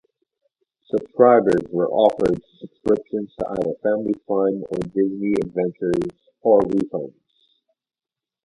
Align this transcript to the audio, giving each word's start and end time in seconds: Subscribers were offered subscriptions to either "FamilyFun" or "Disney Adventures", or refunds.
Subscribers 0.89 1.61
were 1.69 1.87
offered 1.87 2.41
subscriptions 2.59 3.31
to 3.37 3.49
either 3.51 3.75
"FamilyFun" 3.85 4.63
or 4.63 4.79
"Disney 4.95 5.33
Adventures", 5.43 6.17
or 6.41 6.59
refunds. 6.61 7.13